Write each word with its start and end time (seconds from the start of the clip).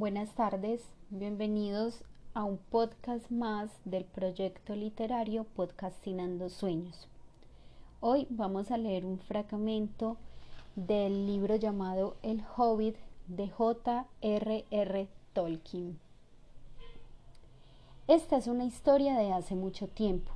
Buenas 0.00 0.32
tardes, 0.34 0.80
bienvenidos 1.10 2.04
a 2.32 2.44
un 2.44 2.56
podcast 2.56 3.30
más 3.30 3.70
del 3.84 4.06
proyecto 4.06 4.74
literario 4.74 5.44
Podcastinando 5.44 6.48
Sueños. 6.48 7.06
Hoy 8.00 8.26
vamos 8.30 8.70
a 8.70 8.78
leer 8.78 9.04
un 9.04 9.18
fragmento 9.18 10.16
del 10.74 11.26
libro 11.26 11.56
llamado 11.56 12.16
El 12.22 12.42
Hobbit 12.56 12.96
de 13.28 13.50
J.R.R. 13.50 15.08
Tolkien. 15.34 16.00
Esta 18.08 18.38
es 18.38 18.46
una 18.46 18.64
historia 18.64 19.18
de 19.18 19.34
hace 19.34 19.54
mucho 19.54 19.86
tiempo. 19.86 20.32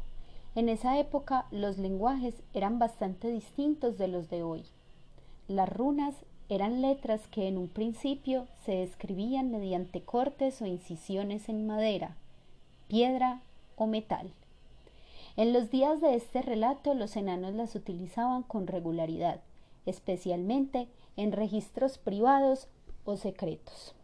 En 0.54 0.68
esa 0.68 0.98
época 0.98 1.46
los 1.50 1.78
lenguajes 1.78 2.34
eran 2.52 2.78
bastante 2.78 3.30
distintos 3.30 3.96
de 3.96 4.08
los 4.08 4.28
de 4.28 4.42
hoy. 4.42 4.64
Las 5.48 5.70
runas 5.70 6.16
eran 6.48 6.82
letras 6.82 7.26
que 7.28 7.48
en 7.48 7.56
un 7.56 7.68
principio 7.68 8.46
se 8.64 8.82
escribían 8.82 9.50
mediante 9.50 10.02
cortes 10.02 10.60
o 10.60 10.66
incisiones 10.66 11.48
en 11.48 11.66
madera, 11.66 12.16
piedra 12.88 13.40
o 13.76 13.86
metal. 13.86 14.30
En 15.36 15.52
los 15.52 15.70
días 15.70 16.00
de 16.00 16.14
este 16.14 16.42
relato 16.42 16.94
los 16.94 17.16
enanos 17.16 17.54
las 17.54 17.74
utilizaban 17.74 18.42
con 18.42 18.66
regularidad, 18.66 19.40
especialmente 19.86 20.88
en 21.16 21.32
registros 21.32 21.98
privados 21.98 22.68
o 23.04 23.16
secretos. 23.16 23.94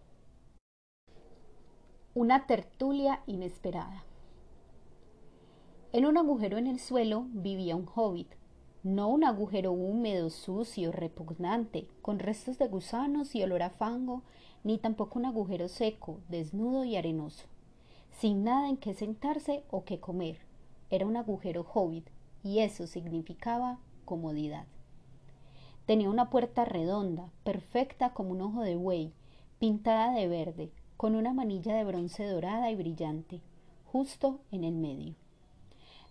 Una 2.15 2.47
tertulia 2.47 3.21
inesperada. 3.27 4.03
En 5.93 6.07
un 6.07 6.17
agujero 6.17 6.59
en 6.59 6.67
el 6.67 6.81
suelo 6.81 7.27
vivía 7.29 7.77
un 7.77 7.89
hobbit, 7.95 8.40
no 8.83 9.09
un 9.09 9.25
agujero 9.25 9.73
húmedo, 9.73 10.31
sucio, 10.31 10.91
repugnante, 10.91 11.87
con 12.01 12.19
restos 12.19 12.59
de 12.59 12.67
gusanos 12.67 13.35
y 13.35 13.43
olor 13.43 13.63
a 13.63 13.71
fango, 13.71 14.23
ni 14.65 14.79
tampoco 14.79 15.19
un 15.19 15.27
agujero 15.27 15.69
seco, 15.69 16.21
desnudo 16.29 16.85
y 16.85 16.97
arenoso, 16.97 17.47
sin 18.11 18.45
nada 18.45 18.71
en 18.71 18.79
que 18.79 18.95
sentarse 18.95 19.65
o 19.71 19.85
que 19.85 20.01
comer. 20.01 20.39
Era 20.89 21.07
un 21.07 21.17
agujero 21.17 21.67
hobbit, 21.73 22.09
y 22.43 22.61
eso 22.61 22.87
significaba 22.87 23.79
comodidad. 24.07 24.65
Tenía 25.85 26.09
una 26.09 26.31
puerta 26.31 26.65
redonda, 26.65 27.31
perfecta 27.45 28.15
como 28.15 28.31
un 28.31 28.41
ojo 28.41 28.63
de 28.63 28.77
buey, 28.77 29.13
pintada 29.59 30.15
de 30.15 30.27
verde, 30.27 30.71
con 30.97 31.15
una 31.17 31.35
manilla 31.35 31.75
de 31.75 31.85
bronce 31.85 32.25
dorada 32.25 32.71
y 32.71 32.77
brillante, 32.77 33.41
justo 33.85 34.41
en 34.51 34.65
el 34.65 34.75
medio. 34.75 35.15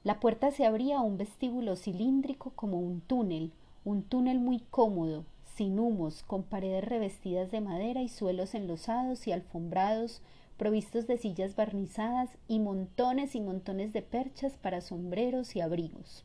La 0.04 0.22
puerta 0.22 0.52
se 0.52 0.66
abría 0.66 1.00
a 1.00 1.02
un 1.02 1.18
vestíbulo 1.18 1.76
cilíndrico 1.76 2.52
como 2.52 2.80
un 2.80 3.02
túnel, 3.02 3.52
un 3.84 4.04
túnel 4.04 4.40
muy 4.40 4.60
cómodo, 4.60 5.26
sin 5.56 5.78
humos, 5.78 6.24
con 6.24 6.44
paredes 6.44 6.86
revestidas 6.86 7.52
de 7.52 7.60
madera 7.60 8.02
y 8.02 8.08
suelos 8.08 8.56
enlosados 8.56 9.28
y 9.28 9.34
alfombrados, 9.34 10.22
provistos 10.56 11.06
de 11.06 11.18
sillas 11.18 11.58
barnizadas 11.58 12.30
y 12.48 12.60
montones 12.60 13.36
y 13.36 13.42
montones 13.42 13.92
de 13.92 14.02
perchas 14.02 14.54
para 14.54 14.80
sombreros 14.80 15.58
y 15.58 15.62
abrigos. 15.62 16.24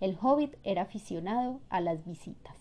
El 0.00 0.16
hobbit 0.20 0.54
era 0.62 0.82
aficionado 0.82 1.60
a 1.70 1.80
las 1.80 2.04
visitas. 2.04 2.56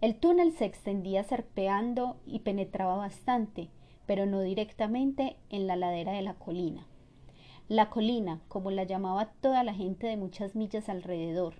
El 0.00 0.14
túnel 0.14 0.52
se 0.52 0.64
extendía 0.64 1.24
serpeando 1.24 2.16
y 2.24 2.40
penetraba 2.40 2.96
bastante, 2.96 3.68
pero 4.06 4.26
no 4.26 4.42
directamente 4.42 5.36
en 5.50 5.66
la 5.66 5.74
ladera 5.74 6.12
de 6.12 6.22
la 6.22 6.34
colina. 6.34 6.86
La 7.72 7.88
colina, 7.88 8.38
como 8.48 8.70
la 8.70 8.84
llamaba 8.84 9.32
toda 9.40 9.64
la 9.64 9.72
gente 9.72 10.06
de 10.06 10.18
muchas 10.18 10.54
millas 10.54 10.90
alrededor, 10.90 11.54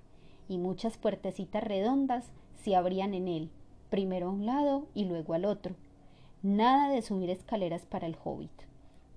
y 0.47 0.59
muchas 0.59 0.99
puertecitas 0.99 1.65
redondas 1.65 2.27
se 2.63 2.77
abrían 2.77 3.15
en 3.15 3.29
él, 3.29 3.51
primero 3.89 4.27
a 4.27 4.31
un 4.33 4.45
lado 4.45 4.89
y 4.93 5.07
luego 5.07 5.33
al 5.33 5.47
otro. 5.47 5.75
Nada 6.43 6.91
de 6.91 7.01
subir 7.01 7.31
escaleras 7.31 7.87
para 7.87 8.07
el 8.07 8.19
hobbit. 8.23 8.53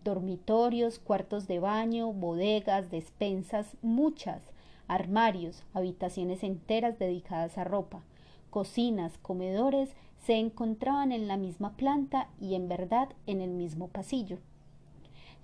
Dormitorios, 0.05 0.99
cuartos 0.99 1.49
de 1.49 1.59
baño, 1.59 2.13
bodegas, 2.13 2.89
despensas, 2.89 3.75
muchas, 3.81 4.41
armarios, 4.87 5.65
habitaciones 5.73 6.43
enteras 6.43 6.97
dedicadas 6.97 7.58
a 7.58 7.65
ropa, 7.65 8.03
cocinas, 8.49 9.17
comedores, 9.17 9.89
se 10.25 10.36
encontraban 10.36 11.11
en 11.11 11.27
la 11.27 11.36
misma 11.36 11.75
planta 11.75 12.30
y 12.39 12.55
en 12.55 12.70
verdad 12.70 13.09
en 13.27 13.41
el 13.41 13.49
mismo 13.49 13.89
pasillo. 13.89 14.37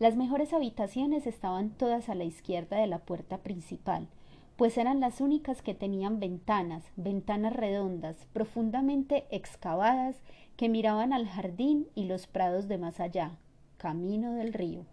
Las 0.02 0.16
mejores 0.16 0.52
habitaciones 0.52 1.28
estaban 1.28 1.70
todas 1.70 2.10
a 2.10 2.16
la 2.16 2.24
izquierda 2.24 2.78
de 2.78 2.88
la 2.88 2.98
puerta 2.98 3.38
principal, 3.38 4.08
pues 4.56 4.80
eran 4.80 5.00
las 5.00 5.22
únicas 5.22 5.62
que 5.62 5.76
tenían 5.76 6.20
ventanas, 6.20 6.84
ventanas 6.96 7.54
redondas, 7.54 8.16
profundamente 8.34 9.26
excavadas, 9.30 10.16
que 10.58 10.70
miraban 10.70 11.14
al 11.14 11.28
jardín 11.28 11.88
y 11.94 12.06
los 12.06 12.26
prados 12.26 12.68
de 12.68 12.80
más 12.80 13.00
allá, 13.00 13.38
camino 13.78 14.34
del 14.34 14.54
río. 14.54 14.88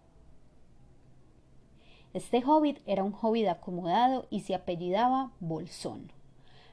Este 2.13 2.43
hobbit 2.45 2.77
era 2.85 3.03
un 3.03 3.15
hobbit 3.19 3.47
acomodado 3.47 4.27
y 4.29 4.41
se 4.41 4.53
apellidaba 4.53 5.31
Bolsón. 5.39 6.11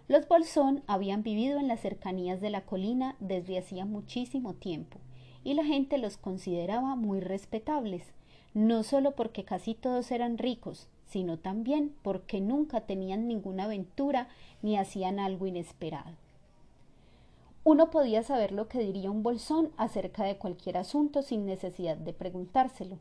Los 0.09 0.29
Bolsón 0.29 0.83
habían 0.87 1.23
vivido 1.23 1.59
en 1.59 1.69
las 1.69 1.81
cercanías 1.81 2.43
de 2.43 2.51
la 2.51 2.67
colina 2.67 3.17
desde 3.19 3.57
hacía 3.57 3.87
muchísimo 3.87 4.53
tiempo, 4.53 4.99
y 5.43 5.55
la 5.55 5.65
gente 5.65 5.97
los 5.97 6.19
consideraba 6.19 6.97
muy 6.97 7.21
respetables, 7.21 8.13
no 8.55 8.83
solo 8.83 9.12
porque 9.12 9.45
casi 9.45 9.75
todos 9.75 10.11
eran 10.11 10.39
ricos, 10.39 10.89
sino 11.07 11.39
también 11.39 11.95
porque 12.03 12.41
nunca 12.41 12.83
tenían 12.83 13.29
ninguna 13.29 13.65
aventura 13.65 14.29
ni 14.62 14.77
hacían 14.77 15.19
algo 15.19 15.47
inesperado. 15.47 16.12
Uno 17.65 17.91
podía 17.91 18.23
saber 18.23 18.53
lo 18.53 18.69
que 18.69 18.79
diría 18.79 19.11
un 19.11 19.23
bolsón 19.23 19.71
acerca 19.77 20.25
de 20.25 20.37
cualquier 20.37 20.77
asunto 20.77 21.23
sin 21.23 21.47
necesidad 21.47 21.97
de 21.97 22.12
preguntárselo. 22.12 22.99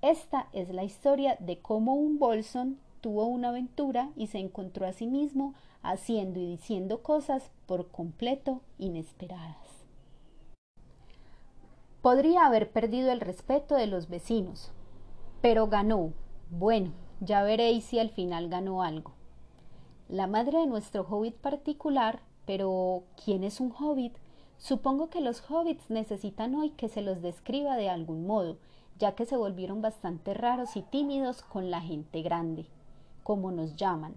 Esta 0.00 0.48
es 0.52 0.70
la 0.70 0.84
historia 0.84 1.36
de 1.40 1.58
cómo 1.58 1.94
un 1.94 2.18
bolsón 2.18 2.78
tuvo 3.00 3.26
una 3.26 3.48
aventura 3.48 4.10
y 4.16 4.28
se 4.28 4.38
encontró 4.38 4.86
a 4.86 4.92
sí 4.92 5.06
mismo 5.06 5.54
haciendo 5.82 6.38
y 6.38 6.46
diciendo 6.46 7.02
cosas 7.02 7.50
por 7.66 7.88
completo 7.88 8.60
inesperadas. 8.78 9.79
Podría 12.02 12.46
haber 12.46 12.70
perdido 12.70 13.12
el 13.12 13.20
respeto 13.20 13.74
de 13.74 13.86
los 13.86 14.08
vecinos, 14.08 14.72
pero 15.42 15.66
ganó. 15.66 16.14
Bueno, 16.50 16.92
ya 17.20 17.42
veréis 17.42 17.84
si 17.84 17.98
al 17.98 18.08
final 18.08 18.48
ganó 18.48 18.82
algo. 18.82 19.12
La 20.08 20.26
madre 20.26 20.60
de 20.60 20.66
nuestro 20.66 21.02
hobbit 21.02 21.36
particular, 21.36 22.20
pero 22.46 23.02
¿quién 23.22 23.44
es 23.44 23.60
un 23.60 23.74
hobbit? 23.78 24.16
Supongo 24.56 25.10
que 25.10 25.20
los 25.20 25.42
hobbits 25.50 25.90
necesitan 25.90 26.54
hoy 26.54 26.70
que 26.70 26.88
se 26.88 27.02
los 27.02 27.20
describa 27.20 27.76
de 27.76 27.90
algún 27.90 28.26
modo, 28.26 28.56
ya 28.98 29.14
que 29.14 29.26
se 29.26 29.36
volvieron 29.36 29.82
bastante 29.82 30.32
raros 30.32 30.76
y 30.76 30.82
tímidos 30.82 31.42
con 31.42 31.70
la 31.70 31.82
gente 31.82 32.22
grande, 32.22 32.64
como 33.22 33.52
nos 33.52 33.76
llaman. 33.76 34.14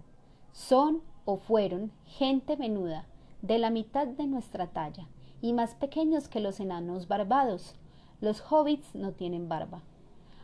Son 0.52 1.02
o 1.26 1.36
fueron 1.36 1.92
gente 2.06 2.56
menuda, 2.56 3.04
de 3.42 3.58
la 3.58 3.68
mitad 3.68 4.06
de 4.06 4.26
nuestra 4.26 4.68
talla, 4.68 5.06
y 5.44 5.52
más 5.52 5.74
pequeños 5.74 6.26
que 6.26 6.40
los 6.40 6.58
enanos 6.58 7.06
barbados. 7.06 7.74
Los 8.22 8.42
hobbits 8.50 8.94
no 8.94 9.12
tienen 9.12 9.46
barba. 9.46 9.82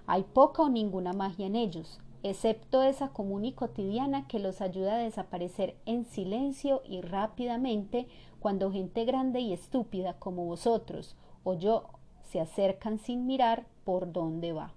Hay 0.07 0.25
poca 0.25 0.61
o 0.61 0.69
ninguna 0.69 1.15
magia 1.15 1.47
en 1.47 1.57
ellos, 1.57 2.01
excepto 2.23 2.83
esa 2.83 3.09
común 3.09 3.47
y 3.47 3.53
cotidiana 3.53 4.29
que 4.29 4.39
los 4.39 4.61
ayuda 4.61 4.97
a 4.97 4.99
desaparecer 4.99 5.75
en 5.87 6.05
silencio 6.05 6.83
y 6.85 7.01
rápidamente 7.01 8.09
cuando 8.41 8.71
gente 8.71 9.07
grande 9.07 9.41
y 9.41 9.55
estúpida 9.55 10.19
como 10.19 10.45
vosotros 10.45 11.17
o 11.45 11.55
yo 11.55 11.85
se 12.25 12.39
acercan 12.39 12.99
sin 12.99 13.27
mirar 13.27 13.65
por 13.85 14.13
dónde 14.13 14.53
va, 14.53 14.75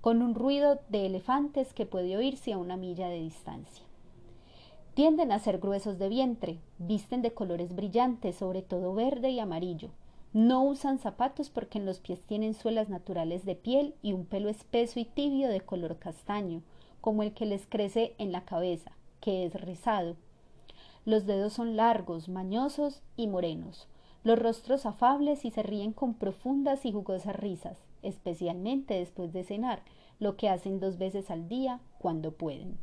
con 0.00 0.22
un 0.22 0.34
ruido 0.34 0.80
de 0.88 1.04
elefantes 1.04 1.74
que 1.74 1.84
puede 1.84 2.16
oírse 2.16 2.54
a 2.54 2.58
una 2.58 2.78
milla 2.78 3.08
de 3.10 3.20
distancia. 3.20 3.84
Tienden 4.94 5.32
a 5.32 5.38
ser 5.38 5.58
gruesos 5.58 5.98
de 5.98 6.10
vientre, 6.10 6.58
visten 6.76 7.22
de 7.22 7.32
colores 7.32 7.74
brillantes, 7.74 8.36
sobre 8.36 8.60
todo 8.60 8.92
verde 8.92 9.30
y 9.30 9.40
amarillo. 9.40 9.88
No 10.34 10.62
usan 10.64 10.98
zapatos 10.98 11.48
porque 11.48 11.78
en 11.78 11.86
los 11.86 11.98
pies 11.98 12.20
tienen 12.20 12.52
suelas 12.52 12.90
naturales 12.90 13.46
de 13.46 13.54
piel 13.54 13.94
y 14.02 14.12
un 14.12 14.26
pelo 14.26 14.50
espeso 14.50 15.00
y 15.00 15.06
tibio 15.06 15.48
de 15.48 15.62
color 15.62 15.98
castaño, 15.98 16.62
como 17.00 17.22
el 17.22 17.32
que 17.32 17.46
les 17.46 17.66
crece 17.66 18.14
en 18.18 18.32
la 18.32 18.44
cabeza, 18.44 18.92
que 19.22 19.46
es 19.46 19.54
rizado. 19.54 20.16
Los 21.06 21.24
dedos 21.24 21.54
son 21.54 21.74
largos, 21.74 22.28
mañosos 22.28 23.02
y 23.16 23.28
morenos, 23.28 23.88
los 24.24 24.38
rostros 24.38 24.84
afables 24.84 25.46
y 25.46 25.50
se 25.50 25.62
ríen 25.62 25.94
con 25.94 26.12
profundas 26.12 26.84
y 26.84 26.92
jugosas 26.92 27.34
risas, 27.34 27.78
especialmente 28.02 28.92
después 28.92 29.32
de 29.32 29.42
cenar, 29.42 29.82
lo 30.18 30.36
que 30.36 30.50
hacen 30.50 30.80
dos 30.80 30.98
veces 30.98 31.30
al 31.30 31.48
día 31.48 31.80
cuando 31.98 32.32
pueden. 32.32 32.78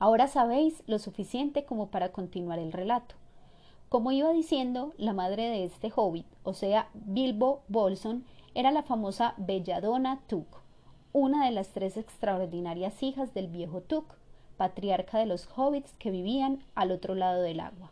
Ahora 0.00 0.28
sabéis 0.28 0.82
lo 0.86 0.98
suficiente 0.98 1.66
como 1.66 1.90
para 1.90 2.10
continuar 2.10 2.58
el 2.58 2.72
relato. 2.72 3.16
Como 3.90 4.12
iba 4.12 4.32
diciendo, 4.32 4.94
la 4.96 5.12
madre 5.12 5.50
de 5.50 5.64
este 5.64 5.92
hobbit, 5.94 6.24
o 6.42 6.54
sea, 6.54 6.88
Bilbo 6.94 7.60
Bolson, 7.68 8.24
era 8.54 8.70
la 8.70 8.82
famosa 8.82 9.34
Belladonna 9.36 10.22
Tuk, 10.26 10.46
una 11.12 11.44
de 11.44 11.50
las 11.50 11.68
tres 11.68 11.98
extraordinarias 11.98 13.02
hijas 13.02 13.34
del 13.34 13.48
viejo 13.48 13.82
Tuk, 13.82 14.06
patriarca 14.56 15.18
de 15.18 15.26
los 15.26 15.46
hobbits 15.54 15.92
que 15.98 16.10
vivían 16.10 16.64
al 16.74 16.92
otro 16.92 17.14
lado 17.14 17.42
del 17.42 17.60
agua. 17.60 17.90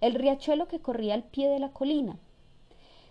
El 0.00 0.14
riachuelo 0.14 0.68
que 0.68 0.78
corría 0.78 1.14
al 1.14 1.24
pie 1.24 1.48
de 1.48 1.58
la 1.58 1.72
colina, 1.72 2.18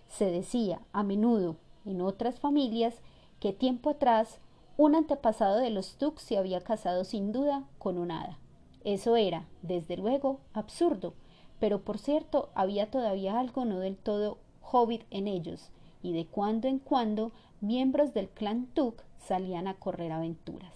Se 0.07 0.31
decía 0.31 0.79
a 0.93 1.03
menudo 1.03 1.57
en 1.85 2.01
otras 2.01 2.39
familias 2.39 2.95
que 3.41 3.51
tiempo 3.51 3.89
atrás 3.89 4.39
un 4.79 4.95
antepasado 4.95 5.57
de 5.57 5.71
los 5.71 5.97
Tuk 5.97 6.19
se 6.19 6.37
había 6.37 6.61
casado 6.61 7.03
sin 7.03 7.33
duda 7.33 7.65
con 7.79 7.97
un 7.97 8.11
hada. 8.11 8.39
Eso 8.85 9.17
era, 9.17 9.45
desde 9.61 9.97
luego, 9.97 10.39
absurdo, 10.53 11.15
pero 11.59 11.81
por 11.81 11.97
cierto 11.97 12.47
había 12.55 12.89
todavía 12.89 13.37
algo 13.37 13.65
no 13.65 13.79
del 13.79 13.97
todo 13.97 14.37
hobbit 14.61 15.03
en 15.11 15.27
ellos, 15.27 15.69
y 16.01 16.13
de 16.13 16.25
cuando 16.25 16.69
en 16.69 16.79
cuando 16.79 17.33
miembros 17.59 18.13
del 18.13 18.29
clan 18.29 18.67
Tuk 18.67 19.03
salían 19.17 19.67
a 19.67 19.73
correr 19.73 20.13
aventuras. 20.13 20.73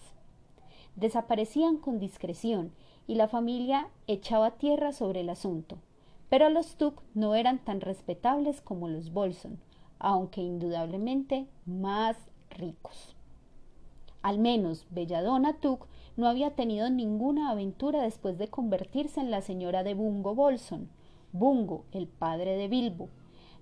Desaparecían 0.98 1.78
con 1.78 1.98
discreción 1.98 2.74
y 3.08 3.16
la 3.16 3.30
familia 3.30 3.88
echaba 4.08 4.52
tierra 4.52 4.92
sobre 4.92 5.22
el 5.22 5.30
asunto, 5.30 5.78
pero 6.28 6.50
los 6.50 6.76
Tuk 6.76 7.02
no 7.14 7.36
eran 7.36 7.60
tan 7.60 7.80
respetables 7.80 8.60
como 8.60 8.90
los 8.90 9.14
Bolson, 9.14 9.62
aunque 9.98 10.42
indudablemente 10.42 11.48
más 11.66 12.18
ricos. 12.50 13.16
Al 14.24 14.40
menos 14.40 14.88
Belladonna 14.90 15.60
Tuk 15.60 15.86
no 16.16 16.28
había 16.28 16.56
tenido 16.56 16.90
ninguna 16.90 17.50
aventura 17.50 18.02
después 18.02 18.38
de 18.38 18.48
convertirse 18.48 19.20
en 19.20 19.30
la 19.30 19.42
señora 19.42 19.84
de 19.84 19.94
Bungo 19.94 20.34
Bolson. 20.34 20.90
Bungo, 21.34 21.84
el 21.92 22.08
padre 22.08 22.56
de 22.56 22.70
Bilbo, 22.70 23.10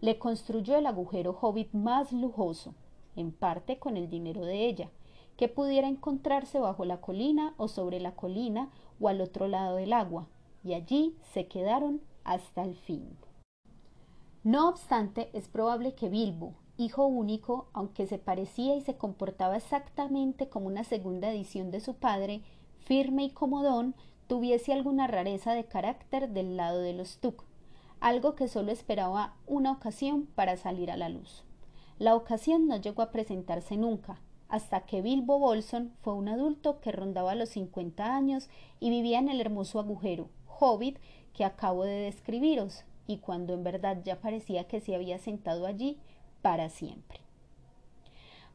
le 0.02 0.20
construyó 0.20 0.78
el 0.78 0.86
agujero 0.86 1.36
hobbit 1.42 1.74
más 1.74 2.14
lujoso, 2.14 2.76
en 3.16 3.32
parte 3.32 3.80
con 3.80 3.98
el 3.98 4.08
dinero 4.08 4.46
de 4.46 4.68
ella, 4.68 4.92
que 5.36 5.48
pudiera 5.48 5.88
encontrarse 5.88 6.60
bajo 6.60 6.86
la 6.86 7.02
colina 7.02 7.56
o 7.58 7.68
sobre 7.68 8.00
la 8.00 8.14
colina 8.14 8.70
o 9.00 9.08
al 9.08 9.20
otro 9.22 9.48
lado 9.48 9.78
del 9.78 9.94
agua, 9.94 10.28
y 10.64 10.76
allí 10.76 11.16
se 11.34 11.48
quedaron 11.48 12.02
hasta 12.24 12.64
el 12.64 12.76
fin. 12.76 13.18
No 14.44 14.70
obstante, 14.70 15.32
es 15.34 15.48
probable 15.48 15.96
que 15.96 16.10
Bilbo, 16.10 16.54
hijo 16.82 17.06
único, 17.06 17.68
aunque 17.74 18.08
se 18.08 18.18
parecía 18.18 18.76
y 18.76 18.82
se 18.82 18.96
comportaba 18.96 19.58
exactamente 19.58 20.50
como 20.50 20.68
una 20.68 20.84
segunda 20.84 21.32
edición 21.32 21.72
de 21.72 21.80
su 21.80 21.96
padre, 21.96 22.42
firme 22.80 23.24
y 23.24 23.30
comodón, 23.30 23.96
tuviese 24.28 24.74
alguna 24.74 25.08
rareza 25.08 25.54
de 25.54 25.66
carácter 25.66 26.30
del 26.30 26.58
lado 26.58 26.80
de 26.80 26.94
los 26.94 27.18
Tuk, 27.18 27.44
algo 28.00 28.36
que 28.36 28.48
solo 28.48 28.72
esperaba 28.72 29.36
una 29.48 29.72
ocasión 29.72 30.28
para 30.36 30.58
salir 30.58 30.92
a 30.92 30.98
la 30.98 31.10
luz. 31.10 31.44
La 32.00 32.16
ocasión 32.16 32.68
no 32.68 32.78
llegó 32.78 33.02
a 33.02 33.12
presentarse 33.12 33.78
nunca, 33.78 34.20
hasta 34.50 34.82
que 34.82 35.02
Bilbo 35.02 35.40
Bolson 35.40 35.94
fue 36.02 36.14
un 36.14 36.28
adulto 36.28 36.82
que 36.82 36.92
rondaba 36.92 37.36
los 37.36 37.50
cincuenta 37.50 38.16
años 38.16 38.50
y 38.80 38.90
vivía 38.90 39.20
en 39.20 39.30
el 39.30 39.40
hermoso 39.40 39.80
agujero, 39.80 40.30
hobbit, 40.60 40.98
que 41.34 41.46
acabo 41.46 41.84
de 41.84 41.96
describiros, 41.96 42.84
y 43.08 43.18
cuando 43.18 43.54
en 43.54 43.64
verdad 43.64 44.02
ya 44.04 44.20
parecía 44.20 44.66
que 44.68 44.82
se 44.82 44.96
había 44.96 45.20
sentado 45.20 45.66
allí 45.66 46.00
para 46.42 46.70
siempre. 46.70 47.20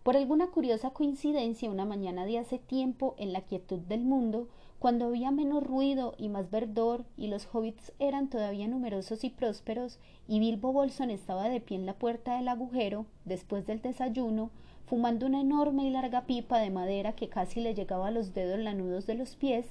Por 0.02 0.16
alguna 0.16 0.48
curiosa 0.48 0.90
coincidencia, 0.90 1.68
una 1.68 1.84
mañana 1.84 2.26
de 2.26 2.38
hace 2.38 2.58
tiempo, 2.58 3.16
en 3.18 3.32
la 3.32 3.40
quietud 3.40 3.80
del 3.80 4.02
mundo, 4.02 4.48
cuando 4.78 5.06
había 5.06 5.32
menos 5.32 5.64
ruido 5.64 6.14
y 6.16 6.28
más 6.28 6.48
verdor, 6.48 7.04
y 7.16 7.26
los 7.26 7.48
hobbits 7.52 7.92
eran 7.98 8.28
todavía 8.28 8.68
numerosos 8.68 9.24
y 9.24 9.30
prósperos, 9.30 9.98
y 10.28 10.38
Bilbo 10.38 10.72
Bolson 10.72 11.10
estaba 11.10 11.48
de 11.48 11.60
pie 11.60 11.78
en 11.78 11.86
la 11.86 11.94
puerta 11.94 12.36
del 12.36 12.46
agujero, 12.46 13.06
después 13.24 13.66
del 13.66 13.82
desayuno, 13.82 14.50
fumando 14.86 15.26
una 15.26 15.40
enorme 15.40 15.84
y 15.84 15.90
larga 15.90 16.26
pipa 16.26 16.60
de 16.60 16.70
madera 16.70 17.16
que 17.16 17.28
casi 17.28 17.60
le 17.60 17.74
llegaba 17.74 18.08
a 18.08 18.12
los 18.12 18.32
dedos 18.32 18.60
lanudos 18.60 19.06
de 19.06 19.14
los 19.14 19.34
pies, 19.34 19.66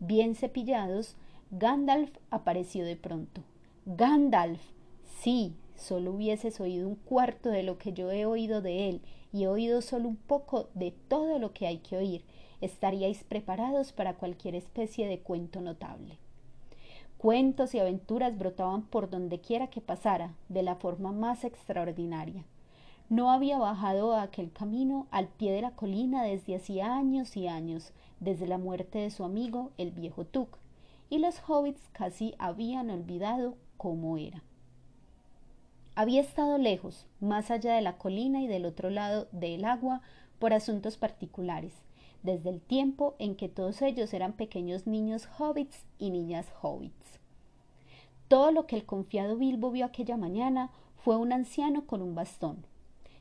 bien 0.00 0.34
cepillados, 0.34 1.16
Gandalf 1.50 2.10
apareció 2.30 2.84
de 2.84 2.96
pronto. 2.96 3.42
Gandalf. 3.86 4.60
Sí, 5.20 5.54
solo 5.78 6.12
hubieses 6.12 6.60
oído 6.60 6.86
un 6.86 6.96
cuarto 6.96 7.48
de 7.48 7.62
lo 7.62 7.78
que 7.78 7.92
yo 7.92 8.10
he 8.10 8.26
oído 8.26 8.60
de 8.60 8.88
él, 8.88 9.00
y 9.32 9.44
he 9.44 9.48
oído 9.48 9.80
solo 9.80 10.08
un 10.08 10.16
poco 10.16 10.68
de 10.74 10.92
todo 11.08 11.38
lo 11.38 11.52
que 11.52 11.66
hay 11.66 11.78
que 11.78 11.96
oír, 11.96 12.24
estaríais 12.60 13.24
preparados 13.24 13.92
para 13.92 14.14
cualquier 14.14 14.54
especie 14.54 15.06
de 15.06 15.20
cuento 15.20 15.60
notable. 15.60 16.18
Cuentos 17.16 17.74
y 17.74 17.80
aventuras 17.80 18.38
brotaban 18.38 18.82
por 18.82 19.10
donde 19.10 19.40
quiera 19.40 19.68
que 19.68 19.80
pasara, 19.80 20.34
de 20.48 20.62
la 20.62 20.76
forma 20.76 21.12
más 21.12 21.44
extraordinaria. 21.44 22.44
No 23.08 23.30
había 23.30 23.58
bajado 23.58 24.14
a 24.14 24.22
aquel 24.22 24.52
camino 24.52 25.06
al 25.10 25.28
pie 25.28 25.52
de 25.52 25.62
la 25.62 25.70
colina 25.70 26.22
desde 26.22 26.56
hacía 26.56 26.94
años 26.94 27.36
y 27.36 27.48
años, 27.48 27.92
desde 28.20 28.46
la 28.46 28.58
muerte 28.58 28.98
de 28.98 29.10
su 29.10 29.24
amigo 29.24 29.70
el 29.78 29.92
viejo 29.92 30.24
Tuk, 30.24 30.58
y 31.10 31.18
los 31.18 31.40
hobbits 31.48 31.88
casi 31.92 32.34
habían 32.38 32.90
olvidado 32.90 33.56
cómo 33.76 34.18
era. 34.18 34.42
Había 35.98 36.20
estado 36.20 36.58
lejos, 36.58 37.08
más 37.18 37.50
allá 37.50 37.74
de 37.74 37.82
la 37.82 37.98
colina 37.98 38.40
y 38.40 38.46
del 38.46 38.66
otro 38.66 38.88
lado 38.88 39.26
del 39.32 39.64
agua, 39.64 40.00
por 40.38 40.52
asuntos 40.52 40.96
particulares, 40.96 41.72
desde 42.22 42.50
el 42.50 42.60
tiempo 42.60 43.16
en 43.18 43.34
que 43.34 43.48
todos 43.48 43.82
ellos 43.82 44.14
eran 44.14 44.34
pequeños 44.34 44.86
niños 44.86 45.28
hobbits 45.36 45.86
y 45.98 46.10
niñas 46.10 46.46
hobbits. 46.62 47.18
Todo 48.28 48.52
lo 48.52 48.64
que 48.64 48.76
el 48.76 48.86
confiado 48.86 49.38
Bilbo 49.38 49.72
vio 49.72 49.84
aquella 49.84 50.16
mañana 50.16 50.70
fue 50.94 51.16
un 51.16 51.32
anciano 51.32 51.84
con 51.84 52.00
un 52.00 52.14
bastón. 52.14 52.64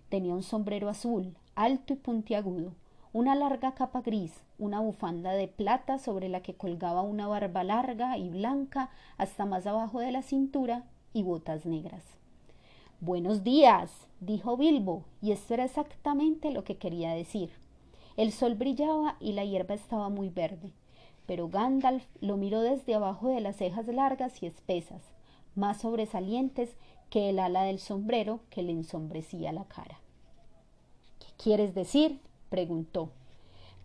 Tenía 0.09 0.35
un 0.35 0.43
sombrero 0.43 0.87
azul, 0.87 1.35
alto 1.55 1.93
y 1.93 1.95
puntiagudo, 1.95 2.75
una 3.11 3.33
larga 3.33 3.73
capa 3.73 4.01
gris, 4.01 4.43
una 4.59 4.81
bufanda 4.81 5.31
de 5.31 5.47
plata 5.47 5.97
sobre 5.97 6.29
la 6.29 6.43
que 6.43 6.53
colgaba 6.53 7.01
una 7.01 7.25
barba 7.25 7.63
larga 7.63 8.19
y 8.19 8.29
blanca 8.29 8.91
hasta 9.17 9.47
más 9.47 9.65
abajo 9.65 9.99
de 9.99 10.11
la 10.11 10.21
cintura 10.21 10.83
y 11.11 11.23
botas 11.23 11.65
negras. 11.65 12.16
Buenos 12.99 13.43
días, 13.43 13.91
dijo 14.21 14.57
Bilbo, 14.57 15.03
y 15.21 15.31
esto 15.31 15.53
era 15.53 15.65
exactamente 15.65 16.49
lo 16.49 16.63
que 16.63 16.77
quería 16.77 17.13
decir. 17.13 17.51
El 18.17 18.31
sol 18.31 18.55
brillaba 18.55 19.17
y 19.19 19.33
la 19.33 19.45
hierba 19.45 19.75
estaba 19.75 20.09
muy 20.09 20.29
verde, 20.29 20.71
pero 21.27 21.47
Gandalf 21.47 22.03
lo 22.21 22.37
miró 22.37 22.61
desde 22.61 22.95
abajo 22.95 23.27
de 23.27 23.39
las 23.39 23.57
cejas 23.57 23.85
largas 23.85 24.41
y 24.41 24.47
espesas, 24.47 25.03
más 25.53 25.81
sobresalientes 25.81 26.75
que 27.11 27.29
el 27.29 27.37
ala 27.37 27.61
del 27.61 27.77
sombrero 27.77 28.39
que 28.49 28.63
le 28.63 28.71
ensombrecía 28.71 29.51
la 29.51 29.65
cara. 29.65 29.99
¿Qué 31.19 31.27
quieres 31.37 31.75
decir? 31.75 32.19
preguntó. 32.49 33.11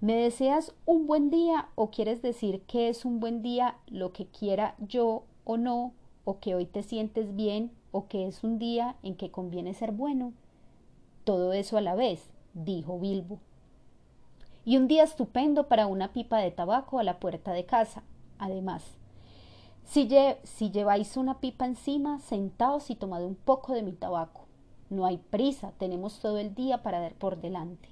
¿Me 0.01 0.15
deseas 0.15 0.73
un 0.87 1.07
buen 1.07 1.29
día 1.29 1.69
o 1.75 1.91
quieres 1.91 2.23
decir 2.23 2.63
que 2.63 2.89
es 2.89 3.05
un 3.05 3.21
buen 3.21 3.43
día 3.43 3.77
lo 3.89 4.15
que 4.15 4.25
quiera 4.25 4.75
yo 4.79 5.25
o 5.45 5.59
no, 5.59 5.93
o 6.25 6.39
que 6.39 6.55
hoy 6.55 6.67
te 6.67 6.83
sientes 6.83 7.35
bien 7.35 7.71
o 7.91 8.07
que 8.09 8.27
es 8.27 8.45
un 8.45 8.59
día 8.59 8.97
en 9.03 9.17
que 9.17 9.31
conviene 9.31 9.75
ser 9.75 9.93
bueno? 9.93 10.33
Todo 11.25 11.53
eso 11.53 11.77
a 11.77 11.81
la 11.81 11.95
vez, 11.95 12.31
dijo 12.55 12.99
Bilbo 12.99 13.39
y 14.65 14.77
un 14.77 14.89
día 14.89 15.03
estupendo 15.03 15.69
para 15.69 15.87
una 15.87 16.13
pipa 16.13 16.39
de 16.39 16.51
tabaco 16.51 16.99
a 16.99 17.05
la 17.05 17.19
puerta 17.19 17.53
de 17.53 17.65
casa. 17.65 18.03
Además, 18.39 18.85
si, 19.85 20.09
lleváis 20.71 21.17
una 21.17 21.41
pipa 21.41 21.67
encima, 21.67 22.19
sentaos 22.21 22.91
y 22.91 22.95
tomad 22.95 23.25
un 23.25 23.35
poco 23.35 23.73
de 23.73 23.83
mi 23.83 23.93
tabaco. 23.93 24.43
No 24.91 25.07
hay 25.07 25.19
prisa, 25.19 25.73
tenemos 25.79 26.21
todo 26.21 26.39
el 26.39 26.55
día 26.55 26.83
para 26.83 27.01
dar 27.01 27.15
por 27.15 27.41
delante. 27.41 27.89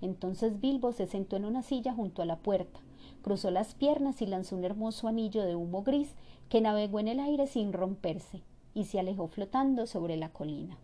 Entonces 0.00 0.60
Bilbo 0.60 0.92
se 0.92 1.06
sentó 1.06 1.36
en 1.36 1.44
una 1.44 1.62
silla 1.62 1.92
junto 1.94 2.22
a 2.22 2.26
la 2.26 2.36
puerta, 2.36 2.80
cruzó 3.22 3.50
las 3.50 3.74
piernas 3.74 4.22
y 4.22 4.26
lanzó 4.26 4.56
un 4.56 4.64
hermoso 4.64 5.08
anillo 5.08 5.42
de 5.42 5.56
humo 5.56 5.82
gris 5.82 6.14
que 6.48 6.60
navegó 6.60 7.00
en 7.00 7.08
el 7.08 7.20
aire 7.20 7.46
sin 7.46 7.72
romperse 7.72 8.42
y 8.74 8.84
se 8.84 8.98
alejó 9.00 9.28
flotando 9.28 9.86
sobre 9.86 10.16
la 10.16 10.30
colina. 10.30 10.78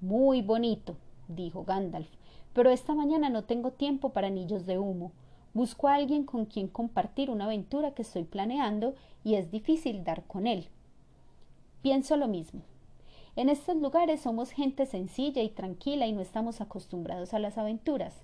Muy 0.00 0.42
bonito, 0.42 0.96
dijo 1.28 1.64
Gandalf, 1.64 2.08
pero 2.52 2.70
esta 2.70 2.94
mañana 2.94 3.28
no 3.28 3.44
tengo 3.44 3.72
tiempo 3.72 4.10
para 4.10 4.28
anillos 4.28 4.66
de 4.66 4.78
humo. 4.78 5.12
Busco 5.54 5.88
a 5.88 5.94
alguien 5.94 6.24
con 6.24 6.44
quien 6.44 6.68
compartir 6.68 7.30
una 7.30 7.44
aventura 7.46 7.92
que 7.92 8.02
estoy 8.02 8.24
planeando 8.24 8.94
y 9.24 9.34
es 9.34 9.50
difícil 9.50 10.04
dar 10.04 10.24
con 10.24 10.46
él. 10.46 10.68
Pienso 11.82 12.16
lo 12.16 12.28
mismo. 12.28 12.60
En 13.36 13.48
estos 13.48 13.76
lugares 13.76 14.20
somos 14.20 14.50
gente 14.50 14.86
sencilla 14.86 15.42
y 15.42 15.50
tranquila 15.50 16.06
y 16.06 16.12
no 16.12 16.20
estamos 16.20 16.60
acostumbrados 16.60 17.34
a 17.34 17.38
las 17.38 17.58
aventuras. 17.58 18.22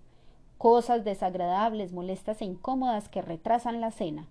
Cosas 0.63 1.03
desagradables, 1.03 1.93
molestas 1.93 2.41
e 2.41 2.45
incómodas 2.45 3.09
que 3.09 3.21
retrasan 3.21 3.81
la 3.81 3.91
cena. 3.91 4.29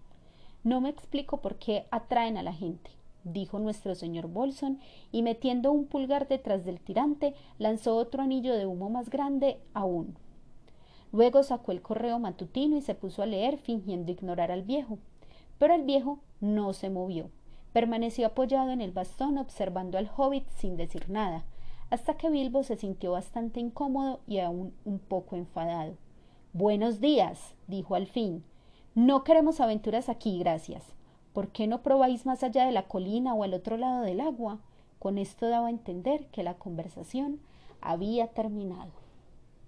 No 0.64 0.80
me 0.80 0.88
explico 0.88 1.42
por 1.42 1.58
qué 1.58 1.88
atraen 1.92 2.38
a 2.38 2.42
la 2.42 2.54
gente 2.54 2.90
dijo 3.24 3.60
nuestro 3.60 3.96
señor 3.96 4.28
Bolson, 4.28 4.80
y 5.12 5.24
metiendo 5.24 5.72
un 5.72 5.86
pulgar 5.86 6.30
detrás 6.30 6.66
del 6.66 6.80
tirante, 6.80 7.36
lanzó 7.58 7.96
otro 7.98 8.24
anillo 8.24 8.56
de 8.56 8.66
humo 8.66 8.90
más 8.90 9.10
grande 9.10 9.60
aún. 9.74 10.16
Luego 11.12 11.44
sacó 11.44 11.72
el 11.72 11.82
correo 11.82 12.20
matutino 12.20 12.78
y 12.78 12.82
se 12.82 12.96
puso 12.96 13.22
a 13.22 13.26
leer, 13.26 13.58
fingiendo 13.58 14.12
ignorar 14.12 14.52
al 14.52 14.64
viejo. 14.64 14.98
Pero 15.58 15.76
el 15.76 15.84
viejo 15.84 16.20
no 16.40 16.74
se 16.74 16.90
movió. 16.90 17.30
Permaneció 17.74 18.28
apoyado 18.28 18.72
en 18.72 18.82
el 18.82 18.92
bastón 18.92 19.38
observando 19.38 19.98
al 19.98 20.10
hobbit 20.16 20.48
sin 20.50 20.78
decir 20.78 21.10
nada, 21.10 21.44
hasta 21.90 22.16
que 22.16 22.30
Bilbo 22.30 22.64
se 22.64 22.78
sintió 22.78 23.12
bastante 23.12 23.60
incómodo 23.60 24.22
y 24.28 24.40
aún 24.40 24.74
un 24.86 25.00
poco 25.00 25.36
enfadado. 25.36 25.96
Buenos 26.54 27.00
días, 27.00 27.56
dijo 27.68 27.96
al 27.96 28.08
fin. 28.08 28.44
No 28.94 29.24
queremos 29.24 29.62
aventuras 29.62 30.10
aquí, 30.10 30.38
gracias. 30.38 30.84
¿Por 31.32 31.48
qué 31.48 31.66
no 31.66 31.82
probáis 31.82 32.26
más 32.26 32.44
allá 32.44 32.66
de 32.66 32.74
la 32.74 32.90
colina 32.90 33.34
o 33.34 33.46
al 33.46 33.54
otro 33.54 33.78
lado 33.78 34.02
del 34.02 34.20
agua? 34.20 34.60
Con 35.00 35.18
esto 35.18 35.48
daba 35.48 35.68
a 35.68 35.70
entender 35.70 36.26
que 36.26 36.44
la 36.44 36.56
conversación 36.56 37.40
había 37.80 38.28
terminado. 38.28 38.92